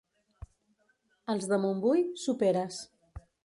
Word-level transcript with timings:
Els 1.35 1.47
de 1.53 1.61
Montbui, 1.67 2.03
soperes. 2.25 2.85